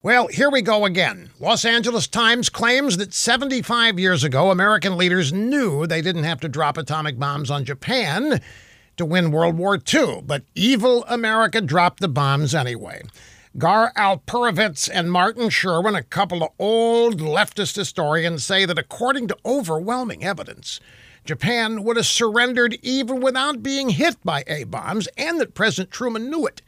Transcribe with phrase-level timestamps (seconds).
[0.00, 1.30] Well, here we go again.
[1.40, 6.48] Los Angeles Times claims that 75 years ago, American leaders knew they didn't have to
[6.48, 8.40] drop atomic bombs on Japan
[8.96, 13.02] to win World War II, but evil America dropped the bombs anyway.
[13.56, 19.36] Gar Alperovitz and Martin Sherwin, a couple of old leftist historians, say that according to
[19.44, 20.78] overwhelming evidence,
[21.24, 26.30] Japan would have surrendered even without being hit by A bombs, and that President Truman
[26.30, 26.62] knew it.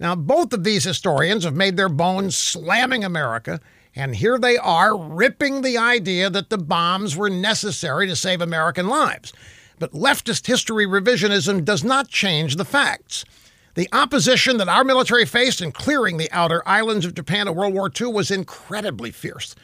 [0.00, 3.60] Now, both of these historians have made their bones slamming America,
[3.94, 8.88] and here they are ripping the idea that the bombs were necessary to save American
[8.88, 9.34] lives.
[9.78, 13.26] But leftist history revisionism does not change the facts.
[13.74, 17.74] The opposition that our military faced in clearing the outer islands of Japan in World
[17.74, 19.54] War II was incredibly fierce.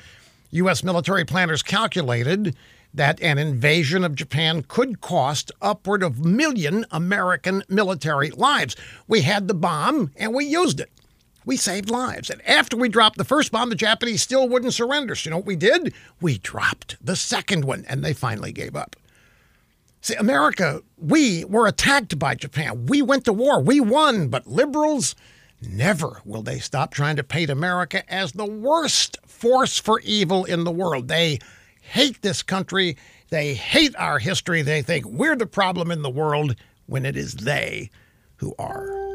[0.50, 0.84] U.S.
[0.84, 2.54] military planners calculated
[2.96, 8.74] that an invasion of Japan could cost upward of million American military lives.
[9.06, 10.90] We had the bomb and we used it.
[11.44, 12.28] We saved lives.
[12.28, 15.14] And after we dropped the first bomb, the Japanese still wouldn't surrender.
[15.14, 15.94] So you know what we did?
[16.20, 18.96] We dropped the second one and they finally gave up.
[20.00, 22.86] See, America, we were attacked by Japan.
[22.86, 23.60] We went to war.
[23.60, 24.28] We won.
[24.28, 25.14] But liberals,
[25.60, 30.64] never will they stop trying to paint America as the worst force for evil in
[30.64, 31.08] the world.
[31.08, 31.38] They
[31.90, 32.96] hate this country.
[33.30, 34.62] They hate our history.
[34.62, 36.56] They think we're the problem in the world
[36.86, 37.90] when it is they
[38.36, 39.05] who are.